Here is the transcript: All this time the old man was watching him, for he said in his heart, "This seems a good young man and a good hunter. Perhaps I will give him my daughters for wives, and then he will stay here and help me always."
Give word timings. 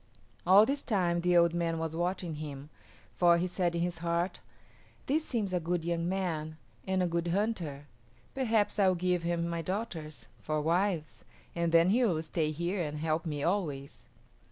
All 0.47 0.65
this 0.65 0.81
time 0.81 1.21
the 1.21 1.37
old 1.37 1.53
man 1.53 1.77
was 1.77 1.95
watching 1.95 2.37
him, 2.37 2.71
for 3.17 3.37
he 3.37 3.45
said 3.45 3.75
in 3.75 3.81
his 3.83 3.99
heart, 3.99 4.39
"This 5.05 5.23
seems 5.23 5.53
a 5.53 5.59
good 5.59 5.85
young 5.85 6.09
man 6.09 6.57
and 6.87 7.03
a 7.03 7.07
good 7.07 7.27
hunter. 7.27 7.85
Perhaps 8.33 8.79
I 8.79 8.87
will 8.87 8.95
give 8.95 9.21
him 9.21 9.47
my 9.47 9.61
daughters 9.61 10.27
for 10.39 10.59
wives, 10.59 11.23
and 11.55 11.71
then 11.71 11.91
he 11.91 12.03
will 12.03 12.23
stay 12.23 12.49
here 12.49 12.81
and 12.81 12.97
help 12.97 13.27
me 13.27 13.43
always." 13.43 14.07